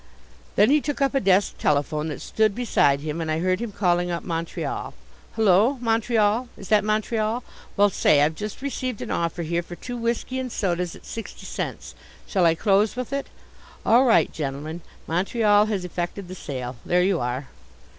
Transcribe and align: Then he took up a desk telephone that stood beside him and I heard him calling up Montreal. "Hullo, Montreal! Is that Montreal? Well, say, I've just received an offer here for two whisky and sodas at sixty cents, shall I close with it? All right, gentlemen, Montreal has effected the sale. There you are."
Then 0.55 0.71
he 0.71 0.81
took 0.81 0.99
up 0.99 1.13
a 1.13 1.19
desk 1.19 1.59
telephone 1.59 2.07
that 2.07 2.23
stood 2.23 2.55
beside 2.55 3.01
him 3.01 3.21
and 3.21 3.29
I 3.29 3.37
heard 3.37 3.59
him 3.59 3.71
calling 3.71 4.09
up 4.09 4.23
Montreal. 4.23 4.95
"Hullo, 5.35 5.77
Montreal! 5.79 6.47
Is 6.57 6.69
that 6.69 6.83
Montreal? 6.83 7.43
Well, 7.77 7.89
say, 7.91 8.23
I've 8.23 8.33
just 8.33 8.63
received 8.63 9.03
an 9.03 9.11
offer 9.11 9.43
here 9.43 9.61
for 9.61 9.75
two 9.75 9.95
whisky 9.97 10.39
and 10.39 10.51
sodas 10.51 10.95
at 10.95 11.05
sixty 11.05 11.45
cents, 11.45 11.93
shall 12.25 12.45
I 12.47 12.55
close 12.55 12.95
with 12.95 13.13
it? 13.13 13.27
All 13.85 14.05
right, 14.05 14.31
gentlemen, 14.33 14.81
Montreal 15.05 15.67
has 15.67 15.85
effected 15.85 16.27
the 16.29 16.33
sale. 16.33 16.77
There 16.83 17.03
you 17.03 17.19
are." 17.19 17.49